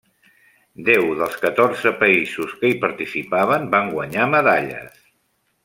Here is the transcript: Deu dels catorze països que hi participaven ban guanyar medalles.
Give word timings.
Deu 0.87 1.03
dels 1.19 1.35
catorze 1.43 1.91
països 1.99 2.55
que 2.63 2.71
hi 2.71 2.79
participaven 2.87 3.69
ban 3.77 3.93
guanyar 3.99 4.27
medalles. 4.37 4.99